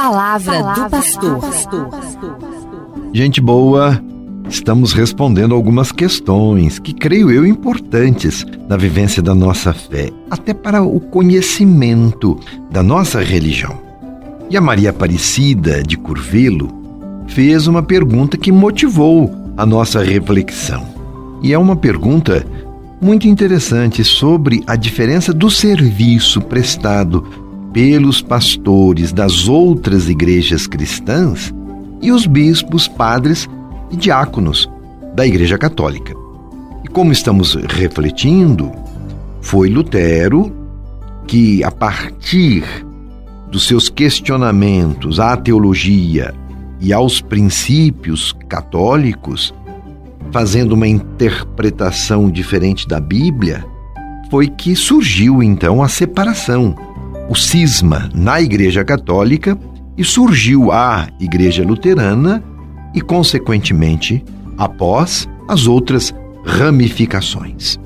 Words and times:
palavra, 0.00 0.62
palavra 0.62 0.84
do 0.84 0.90
pastor. 0.90 1.90
Gente 3.12 3.38
boa, 3.38 4.02
estamos 4.48 4.94
respondendo 4.94 5.54
algumas 5.54 5.92
questões 5.92 6.78
que 6.78 6.94
creio 6.94 7.30
eu 7.30 7.46
importantes 7.46 8.46
na 8.66 8.78
vivência 8.78 9.22
da 9.22 9.34
nossa 9.34 9.74
fé, 9.74 10.10
até 10.30 10.54
para 10.54 10.82
o 10.82 10.98
conhecimento 11.00 12.40
da 12.70 12.82
nossa 12.82 13.20
religião. 13.20 13.78
E 14.48 14.56
a 14.56 14.60
Maria 14.60 14.88
Aparecida 14.88 15.82
de 15.82 15.98
Curvelo 15.98 16.70
fez 17.28 17.66
uma 17.66 17.82
pergunta 17.82 18.38
que 18.38 18.50
motivou 18.50 19.30
a 19.54 19.66
nossa 19.66 20.02
reflexão. 20.02 20.82
E 21.42 21.52
é 21.52 21.58
uma 21.58 21.76
pergunta 21.76 22.46
muito 23.02 23.28
interessante 23.28 24.02
sobre 24.02 24.62
a 24.66 24.76
diferença 24.76 25.32
do 25.32 25.50
serviço 25.50 26.40
prestado 26.40 27.39
pelos 27.72 28.20
pastores 28.20 29.12
das 29.12 29.48
outras 29.48 30.08
igrejas 30.08 30.66
cristãs 30.66 31.54
e 32.02 32.10
os 32.10 32.26
bispos, 32.26 32.88
padres 32.88 33.48
e 33.90 33.96
diáconos 33.96 34.68
da 35.14 35.26
Igreja 35.26 35.58
Católica. 35.58 36.14
E 36.84 36.88
como 36.88 37.12
estamos 37.12 37.54
refletindo, 37.54 38.72
foi 39.40 39.68
Lutero 39.68 40.52
que, 41.26 41.62
a 41.62 41.70
partir 41.70 42.64
dos 43.50 43.66
seus 43.66 43.88
questionamentos 43.88 45.20
à 45.20 45.36
teologia 45.36 46.34
e 46.80 46.92
aos 46.92 47.20
princípios 47.20 48.34
católicos, 48.48 49.52
fazendo 50.32 50.72
uma 50.72 50.88
interpretação 50.88 52.30
diferente 52.30 52.86
da 52.86 53.00
Bíblia, 53.00 53.64
foi 54.30 54.46
que 54.48 54.76
surgiu 54.76 55.42
então 55.42 55.82
a 55.82 55.88
separação, 55.88 56.74
o 57.30 57.36
cisma 57.36 58.10
na 58.12 58.40
Igreja 58.40 58.84
Católica 58.84 59.56
e 59.96 60.02
surgiu 60.02 60.72
a 60.72 61.06
Igreja 61.20 61.64
Luterana 61.64 62.42
e, 62.92 63.00
consequentemente, 63.00 64.24
após 64.58 65.28
as 65.46 65.68
outras 65.68 66.12
ramificações. 66.44 67.78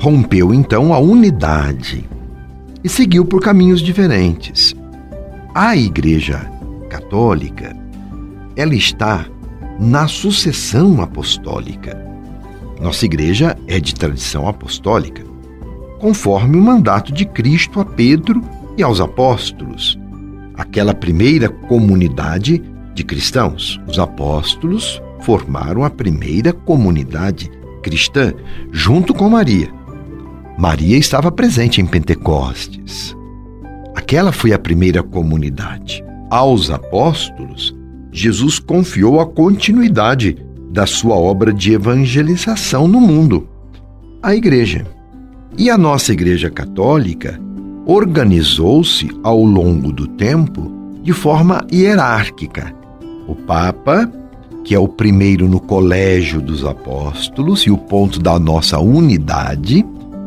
Rompeu 0.00 0.54
então 0.54 0.94
a 0.94 0.98
unidade 0.98 2.08
e 2.82 2.88
seguiu 2.88 3.26
por 3.26 3.42
caminhos 3.42 3.82
diferentes. 3.82 4.74
A 5.54 5.76
Igreja 5.76 6.50
Católica, 6.88 7.76
ela 8.56 8.74
está 8.74 9.26
na 9.78 10.08
sucessão 10.08 11.02
apostólica. 11.02 12.02
Nossa 12.80 13.04
igreja 13.04 13.58
é 13.66 13.78
de 13.78 13.94
tradição 13.94 14.48
apostólica, 14.48 15.22
conforme 15.98 16.56
o 16.56 16.62
mandato 16.62 17.12
de 17.12 17.26
Cristo 17.26 17.78
a 17.78 17.84
Pedro 17.84 18.42
e 18.76 18.82
aos 18.82 19.00
apóstolos, 19.00 19.98
aquela 20.54 20.94
primeira 20.94 21.48
comunidade 21.48 22.62
de 22.94 23.04
cristãos. 23.04 23.80
Os 23.86 23.98
apóstolos 23.98 25.00
formaram 25.20 25.84
a 25.84 25.90
primeira 25.90 26.52
comunidade 26.52 27.50
cristã 27.82 28.32
junto 28.72 29.14
com 29.14 29.28
Maria. 29.28 29.68
Maria 30.58 30.96
estava 30.96 31.30
presente 31.30 31.80
em 31.80 31.86
Pentecostes. 31.86 33.14
Aquela 33.94 34.32
foi 34.32 34.52
a 34.52 34.58
primeira 34.58 35.02
comunidade. 35.02 36.04
Aos 36.30 36.70
apóstolos, 36.70 37.76
Jesus 38.10 38.58
confiou 38.58 39.20
a 39.20 39.26
continuidade 39.26 40.36
da 40.70 40.86
sua 40.86 41.14
obra 41.14 41.52
de 41.52 41.72
evangelização 41.72 42.88
no 42.88 43.00
mundo, 43.00 43.48
a 44.22 44.34
Igreja. 44.34 44.86
E 45.56 45.70
a 45.70 45.78
nossa 45.78 46.12
Igreja 46.12 46.50
Católica 46.50 47.40
organizou-se 47.86 49.08
ao 49.22 49.42
longo 49.44 49.92
do 49.92 50.08
tempo 50.08 50.70
de 51.02 51.12
forma 51.12 51.64
hierárquica. 51.72 52.74
O 53.28 53.34
Papa, 53.34 54.10
que 54.64 54.74
é 54.74 54.78
o 54.78 54.88
primeiro 54.88 55.48
no 55.48 55.60
colégio 55.60 56.40
dos 56.40 56.64
apóstolos 56.64 57.60
e 57.60 57.70
o 57.70 57.78
ponto 57.78 58.18
da 58.18 58.38
nossa 58.40 58.80
unidade, 58.80 59.86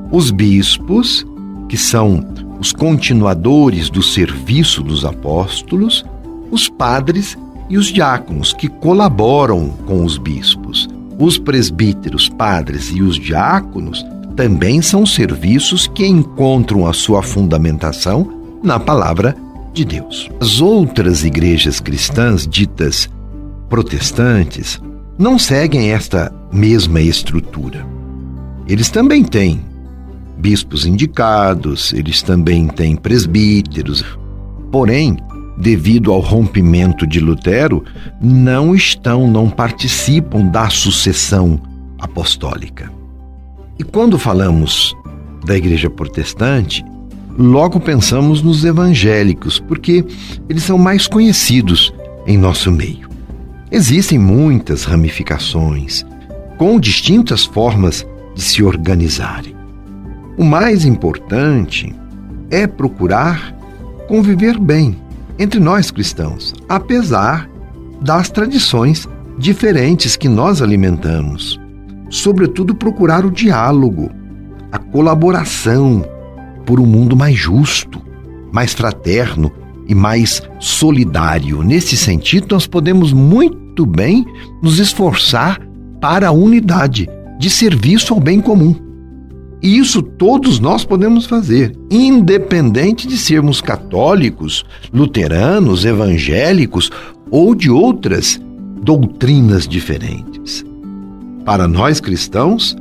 os 0.09 0.31
bispos, 0.31 1.28
que 1.68 1.78
são 1.78 2.25
os 2.59 2.72
continuadores 2.72 3.90
do 3.90 4.02
serviço 4.02 4.81
dos 4.81 5.03
apóstolos, 5.03 6.06
os 6.50 6.70
padres 6.70 7.38
e 7.70 7.78
os 7.78 7.88
diáconos, 7.88 8.53
que 8.53 8.70
colaboram 8.70 9.70
com 9.86 10.06
os 10.06 10.18
bispos. 10.18 10.88
Os 11.20 11.38
presbíteros, 11.38 12.30
padres 12.30 12.90
e 12.96 13.02
os 13.02 13.18
diáconos 13.18 14.06
também 14.40 14.82
são 14.82 15.06
serviços 15.06 15.86
que 15.86 16.08
encontram 16.08 16.88
a 16.88 16.94
sua 16.94 17.22
fundamentação 17.22 18.58
na 18.64 18.80
palavra 18.80 19.36
de 19.74 19.84
Deus. 19.84 20.30
As 20.40 20.62
outras 20.62 21.26
igrejas 21.26 21.82
cristãs, 21.82 22.48
ditas 22.48 23.10
protestantes, 23.68 24.82
não 25.18 25.38
seguem 25.38 25.92
esta 25.92 26.34
mesma 26.54 27.02
estrutura. 27.02 27.86
Eles 28.66 28.90
também 28.90 29.26
têm 29.26 29.60
bispos 30.38 30.86
indicados, 30.86 31.92
eles 31.92 32.22
também 32.22 32.66
têm 32.70 32.96
presbíteros, 32.96 34.06
porém, 34.72 35.18
devido 35.58 36.14
ao 36.14 36.22
rompimento 36.22 37.06
de 37.06 37.20
Lutero, 37.20 37.84
não 38.22 38.74
estão, 38.74 39.30
não 39.30 39.50
participam 39.50 40.46
da 40.46 40.70
sucessão 40.70 41.60
apostólica. 42.00 42.99
E 43.79 43.84
quando 43.84 44.19
falamos 44.19 44.94
da 45.45 45.57
igreja 45.57 45.90
protestante, 45.90 46.84
logo 47.38 47.79
pensamos 47.79 48.41
nos 48.41 48.66
evangélicos, 48.66 49.57
porque 49.57 50.06
eles 50.50 50.63
são 50.63 50.78
mais 50.78 51.07
conhecidos 51.07 51.94
em 52.28 52.38
nosso 52.38 52.69
meio. 52.72 53.07
Existem 53.72 54.19
muitas 54.19 54.84
ramificações, 54.84 56.06
com 56.57 56.79
distintas 56.79 57.45
formas 57.45 58.06
de 58.35 58.41
se 58.41 58.62
organizarem. 58.63 59.56
O 60.38 60.44
mais 60.44 60.84
importante 60.85 61.96
é 62.51 62.67
procurar 62.67 63.56
conviver 64.07 64.59
bem 64.59 64.97
entre 65.38 65.59
nós 65.59 65.91
cristãos, 65.91 66.53
apesar 66.67 67.50
das 68.01 68.29
tradições 68.29 69.07
diferentes 69.38 70.16
que 70.16 70.28
nós 70.28 70.61
alimentamos. 70.61 71.59
Sobretudo, 72.09 72.74
procurar 72.74 73.25
o 73.25 73.31
diálogo, 73.31 74.09
a 74.72 74.78
colaboração 74.78 76.03
por 76.66 76.80
um 76.80 76.86
mundo 76.86 77.16
mais 77.16 77.38
justo, 77.38 78.02
mais 78.52 78.74
fraterno 78.74 79.52
e 79.88 79.96
mais 79.96 80.42
solidário. 80.59 81.64
Nesse 81.64 81.97
sentido, 81.97 82.47
nós 82.52 82.68
podemos 82.68 83.12
muito 83.12 83.86
bem 83.86 84.25
nos 84.62 84.80
esforçar 84.80 85.59
para 86.00 86.28
a 86.28 86.31
unidade 86.31 87.08
de 87.40 87.50
serviço 87.50 88.14
ao 88.14 88.20
bem 88.20 88.40
comum. 88.40 88.76
E 89.62 89.78
isso 89.78 90.02
todos 90.02 90.59
nós 90.59 90.86
podemos 90.86 91.26
fazer, 91.26 91.76
independente 91.91 93.08
de 93.08 93.18
sermos 93.18 93.59
católicos, 93.59 94.64
luteranos, 94.94 95.84
evangélicos 95.86 96.90
ou 97.30 97.53
de 97.53 97.70
outras 97.70 98.40
doutrinas 98.81 99.68
diferentes. 99.68 100.28
Para 101.50 101.68
nós 101.68 102.00
cristãos, 102.00 102.78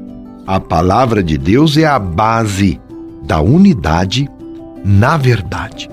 a 0.46 0.60
palavra 0.60 1.22
de 1.22 1.38
Deus 1.38 1.78
é 1.78 1.86
a 1.86 1.98
base 1.98 2.78
da 3.22 3.40
unidade 3.40 4.28
na 4.84 5.16
verdade. 5.16 5.88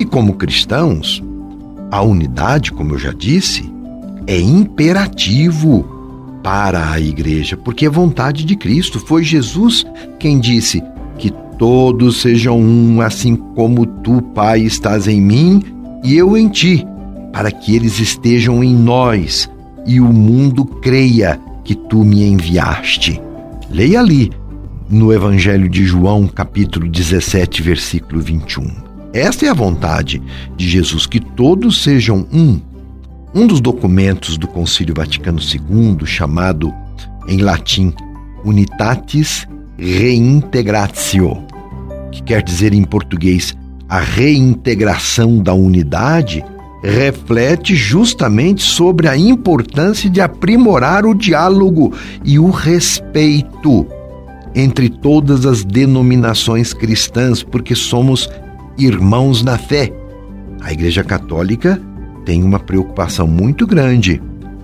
E 0.00 0.04
como 0.04 0.34
cristãos, 0.34 1.22
a 1.92 2.02
unidade, 2.02 2.72
como 2.72 2.94
eu 2.94 2.98
já 2.98 3.12
disse, 3.12 3.72
é 4.26 4.40
imperativo 4.40 5.84
para 6.42 6.90
a 6.90 6.98
igreja, 6.98 7.56
porque 7.56 7.86
é 7.86 7.88
vontade 7.88 8.44
de 8.44 8.56
Cristo. 8.56 8.98
Foi 8.98 9.22
Jesus 9.22 9.86
quem 10.18 10.40
disse 10.40 10.82
que 11.16 11.30
todos 11.60 12.20
sejam 12.20 12.58
um, 12.58 13.00
assim 13.02 13.36
como 13.36 13.86
tu, 13.86 14.20
Pai, 14.20 14.62
estás 14.62 15.06
em 15.06 15.20
mim 15.20 15.62
e 16.02 16.16
eu 16.16 16.36
em 16.36 16.48
ti, 16.48 16.84
para 17.32 17.52
que 17.52 17.76
eles 17.76 18.00
estejam 18.00 18.64
em 18.64 18.74
nós 18.74 19.48
e 19.86 20.00
o 20.00 20.12
mundo 20.12 20.64
creia 20.64 21.38
que 21.64 21.74
tu 21.74 22.04
me 22.04 22.22
enviaste. 22.24 23.20
Leia 23.70 24.00
ali 24.00 24.30
no 24.88 25.12
Evangelho 25.12 25.68
de 25.68 25.84
João, 25.84 26.26
capítulo 26.26 26.88
17, 26.88 27.62
versículo 27.62 28.20
21. 28.20 28.70
Esta 29.12 29.46
é 29.46 29.48
a 29.48 29.54
vontade 29.54 30.22
de 30.56 30.68
Jesus, 30.68 31.06
que 31.06 31.20
todos 31.20 31.82
sejam 31.82 32.26
um 32.32 32.60
um 33.34 33.48
dos 33.48 33.60
documentos 33.60 34.38
do 34.38 34.46
Concílio 34.46 34.94
Vaticano 34.94 35.40
II, 35.40 36.06
chamado 36.06 36.72
em 37.26 37.38
latim 37.38 37.92
Unitatis 38.44 39.48
Reintegratio, 39.76 41.44
que 42.12 42.22
quer 42.22 42.42
dizer 42.42 42.72
em 42.72 42.84
português 42.84 43.56
a 43.88 43.98
reintegração 43.98 45.42
da 45.42 45.52
unidade, 45.52 46.44
reflete 46.84 47.74
justamente 47.74 48.62
sobre 48.62 49.08
a 49.08 49.16
importância 49.16 50.10
de 50.10 50.20
aprimorar 50.20 51.06
o 51.06 51.14
diálogo 51.14 51.94
e 52.22 52.38
o 52.38 52.50
respeito 52.50 53.86
entre 54.54 54.90
todas 54.90 55.46
as 55.46 55.64
denominações 55.64 56.74
cristãs, 56.74 57.42
porque 57.42 57.74
somos 57.74 58.28
irmãos 58.76 59.42
na 59.42 59.56
fé 59.56 59.92
A 60.60 60.72
Igreja 60.72 61.02
Católica 61.02 61.80
tem 62.24 62.42
uma 62.42 62.58
preocupação 62.58 63.26
muito 63.26 63.66
grande 63.66 64.20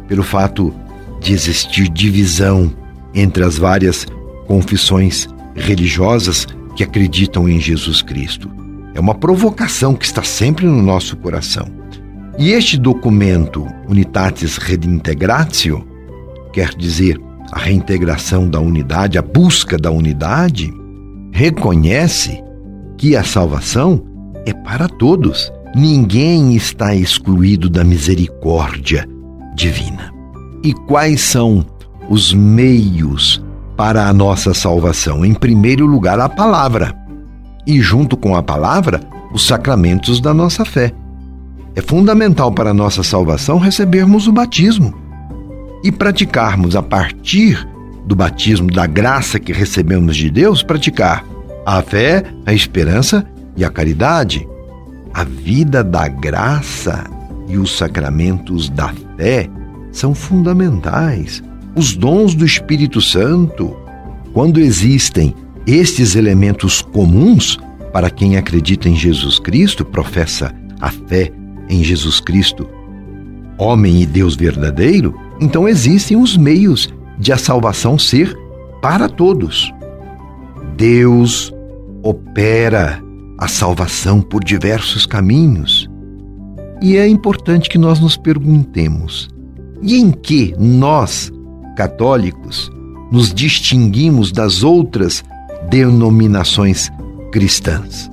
pelo 0.07 0.23
fato 0.23 0.75
de 1.21 1.33
existir 1.33 1.89
divisão 1.89 2.71
entre 3.15 3.43
as 3.45 3.57
várias 3.57 4.07
confissões 4.47 5.27
religiosas 5.55 6.47
que 6.77 6.85
acreditam 6.85 7.49
em 7.49 7.59
Jesus 7.61 8.03
Cristo. 8.03 8.51
É 8.95 9.01
uma 9.01 9.15
provocação 9.15 9.95
que 9.95 10.05
está 10.05 10.23
sempre 10.23 10.67
no 10.67 10.83
nosso 10.83 11.17
coração. 11.17 11.80
E 12.41 12.53
este 12.53 12.79
documento, 12.79 13.67
Unitatis 13.87 14.57
Redintegratio, 14.57 15.87
quer 16.55 16.71
dizer 16.71 17.21
a 17.53 17.59
reintegração 17.59 18.49
da 18.49 18.59
unidade, 18.59 19.19
a 19.19 19.23
busca 19.23 19.77
da 19.77 19.91
unidade, 19.91 20.73
reconhece 21.33 22.43
que 22.97 23.15
a 23.15 23.23
salvação 23.23 24.03
é 24.47 24.55
para 24.55 24.89
todos. 24.89 25.53
Ninguém 25.77 26.57
está 26.57 26.95
excluído 26.95 27.69
da 27.69 27.85
misericórdia 27.85 29.07
divina. 29.55 30.11
E 30.65 30.73
quais 30.73 31.21
são 31.21 31.63
os 32.09 32.33
meios 32.33 33.45
para 33.77 34.09
a 34.09 34.15
nossa 34.15 34.55
salvação? 34.55 35.27
Em 35.27 35.35
primeiro 35.35 35.85
lugar, 35.85 36.19
a 36.19 36.29
palavra. 36.29 36.97
E 37.67 37.83
junto 37.83 38.17
com 38.17 38.35
a 38.35 38.43
palavra, 38.43 38.99
os 39.31 39.47
sacramentos 39.47 40.23
da 40.23 40.33
nossa 40.33 40.65
fé. 40.65 40.91
É 41.75 41.81
fundamental 41.81 42.51
para 42.51 42.71
a 42.71 42.75
nossa 42.75 43.03
salvação 43.03 43.59
recebermos 43.59 44.27
o 44.27 44.33
batismo 44.33 44.95
e 45.85 45.93
praticarmos 45.93 46.75
a 46.75 46.83
partir 46.83 47.67
do 48.05 48.17
batismo, 48.17 48.71
da 48.71 48.87
graça 48.87 49.39
que 49.39 49.53
recebemos 49.53 50.17
de 50.17 50.31
Deus, 50.31 50.63
praticar 50.63 51.25
a 51.65 51.81
fé, 51.81 52.25
a 52.45 52.53
esperança 52.53 53.25
e 53.57 53.65
a 53.65 53.71
caridade. 53.71 54.47
A 55.15 55.25
vida 55.25 55.85
da 55.85 56.09
graça 56.09 57.05
e 57.49 57.57
os 57.57 57.77
sacramentos 57.77 58.69
da 58.69 58.93
fé 59.17 59.49
são 59.93 60.15
fundamentais. 60.15 61.43
Os 61.77 61.97
dons 61.97 62.35
do 62.35 62.45
Espírito 62.45 63.01
Santo, 63.01 63.77
quando 64.33 64.59
existem 64.59 65.35
estes 65.67 66.17
elementos 66.17 66.83
comuns 66.83 67.59
para 67.93 68.11
quem 68.11 68.37
acredita 68.37 68.89
em 68.89 68.97
Jesus 68.97 69.39
Cristo, 69.39 69.85
professa 69.85 70.55
a 70.81 70.91
fé 70.91 71.33
em 71.71 71.85
Jesus 71.85 72.21
Cristo, 72.21 72.69
homem 73.57 74.03
e 74.03 74.07
Deus 74.07 74.35
verdadeiro, 74.35 75.15
então 75.41 75.69
existem 75.69 76.17
os 76.17 76.37
meios 76.37 76.93
de 77.19 77.33
a 77.33 77.39
salvação 77.39 77.99
ser 77.99 78.37
para 78.83 79.09
todos. 79.09 79.73
Deus 80.77 81.55
opera 82.03 83.01
a 83.39 83.47
salvação 83.47 84.21
por 84.21 84.43
diversos 84.43 85.07
caminhos. 85.07 85.89
E 86.83 86.97
é 86.97 87.07
importante 87.07 87.69
que 87.69 87.79
nós 87.79 88.01
nos 88.01 88.17
perguntemos: 88.17 89.29
e 89.83 89.97
em 89.97 90.11
que 90.11 90.55
nós, 90.59 91.31
católicos, 91.77 92.71
nos 93.13 93.33
distinguimos 93.33 94.33
das 94.33 94.63
outras 94.63 95.23
denominações 95.69 96.91
cristãs? 97.31 98.11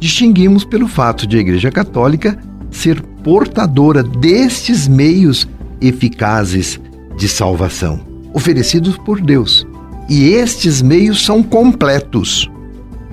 Distinguimos 0.00 0.64
pelo 0.64 0.88
fato 0.88 1.26
de 1.26 1.36
a 1.36 1.40
Igreja 1.40 1.70
Católica 1.70 2.38
ser 2.72 3.00
portadora 3.22 4.02
destes 4.02 4.88
meios 4.88 5.46
eficazes 5.80 6.80
de 7.16 7.28
salvação, 7.28 8.00
oferecidos 8.32 8.96
por 8.98 9.20
Deus. 9.20 9.66
E 10.08 10.30
estes 10.30 10.82
meios 10.82 11.24
são 11.24 11.42
completos. 11.42 12.50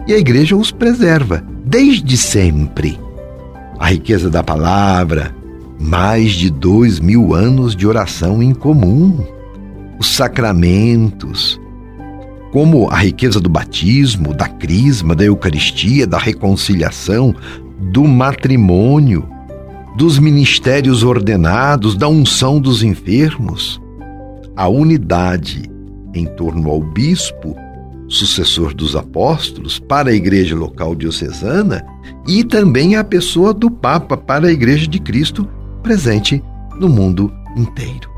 E 0.08 0.14
a 0.14 0.18
igreja 0.18 0.56
os 0.56 0.72
preserva 0.72 1.44
desde 1.64 2.18
sempre. 2.18 3.00
A 3.78 3.92
riqueza 3.92 4.30
da 4.30 4.42
palavra, 4.42 5.36
mais 5.80 6.32
de 6.32 6.50
dois 6.50 7.00
mil 7.00 7.34
anos 7.34 7.76
de 7.76 7.86
oração 7.86 8.42
em 8.42 8.54
comum, 8.54 9.24
os 10.00 10.08
sacramentos, 10.08 11.60
como 12.52 12.90
a 12.90 12.98
riqueza 12.98 13.40
do 13.40 13.50
batismo, 13.50 14.34
da 14.34 14.48
crisma, 14.48 15.14
da 15.14 15.24
Eucaristia, 15.24 16.08
da 16.08 16.18
reconciliação, 16.18 17.36
do 17.80 18.06
matrimônio, 18.06 19.28
dos 19.96 20.20
ministérios 20.20 21.04
ordenados, 21.04 21.96
da 21.96 22.08
unção 22.08 22.60
dos 22.60 22.84
enfermos. 22.84 23.82
A 24.56 24.68
unidade 24.68 25.70
em 26.14 26.26
torno 26.26 26.70
ao 26.70 26.82
bispo, 26.82 27.56
sucessor 28.08 28.74
dos 28.74 28.96
apóstolos, 28.96 29.80
para 29.80 30.10
a 30.10 30.14
igreja 30.14 30.56
local 30.56 30.96
diocesana 30.96 31.86
e 32.28 32.44
também 32.44 32.96
a 32.96 33.04
pessoa 33.04 33.54
do 33.54 33.70
Papa 33.70 34.18
para 34.18 34.48
a 34.48 34.52
igreja 34.52 34.88
de 34.88 35.00
Cristo 35.00 35.48
presente 35.84 36.44
no 36.80 36.90
mundo 36.90 37.32
inteiro. 37.56 38.10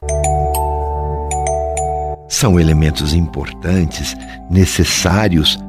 São 2.30 2.60
elementos 2.60 3.14
importantes, 3.14 4.16
necessários 4.50 5.60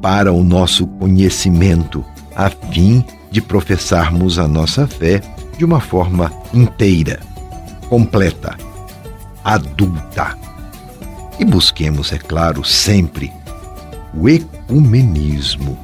para 0.00 0.32
o 0.32 0.44
nosso 0.44 0.86
conhecimento, 0.86 2.04
a 2.36 2.48
fim 2.48 3.04
de 3.30 3.42
professarmos 3.42 4.38
a 4.38 4.46
nossa 4.46 4.86
fé 4.86 5.20
de 5.56 5.64
uma 5.64 5.80
forma 5.80 6.32
inteira, 6.52 7.20
completa, 7.88 8.56
adulta. 9.42 10.36
E 11.38 11.44
busquemos, 11.44 12.12
é 12.12 12.18
claro, 12.18 12.64
sempre 12.64 13.32
o 14.16 14.28
ecumenismo, 14.28 15.78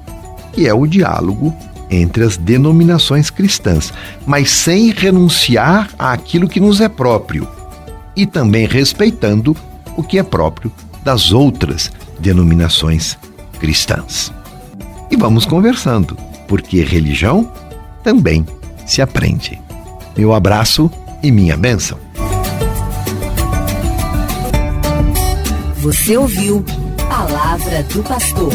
que 0.52 0.66
é 0.66 0.74
o 0.74 0.86
diálogo 0.86 1.54
entre 1.90 2.22
as 2.22 2.36
denominações 2.36 3.30
cristãs, 3.30 3.92
mas 4.24 4.50
sem 4.50 4.92
renunciar 4.92 5.90
àquilo 5.98 6.48
que 6.48 6.60
nos 6.60 6.80
é 6.80 6.88
próprio 6.88 7.48
e 8.16 8.26
também 8.26 8.66
respeitando 8.66 9.56
o 9.96 10.02
que 10.02 10.18
é 10.18 10.22
próprio 10.22 10.72
das 11.02 11.32
outras 11.32 11.90
denominações 12.18 13.18
cristãs. 13.58 14.32
E 15.10 15.16
vamos 15.16 15.44
conversando, 15.44 16.16
porque 16.46 16.84
religião 16.84 17.50
também 18.04 18.46
se 18.90 19.00
aprende. 19.00 19.60
Meu 20.16 20.34
abraço 20.34 20.90
e 21.22 21.30
minha 21.30 21.56
bênção. 21.56 21.96
Você 25.76 26.16
ouviu 26.16 26.64
Palavra 27.08 27.84
do 27.84 28.02
Pastor. 28.02 28.52